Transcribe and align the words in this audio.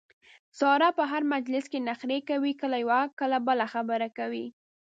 ساره 0.59 0.89
په 0.97 1.03
هر 1.11 1.21
مجلس 1.33 1.65
کې 1.71 1.79
نخرې 1.89 2.19
کوي 2.29 2.53
کله 2.61 2.77
یوه 2.83 3.01
کله 3.19 3.37
بله 3.47 3.65
خبره 3.73 4.07
کوي. 4.17 4.45